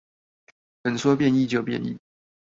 [0.83, 1.99] 怎說變異就變異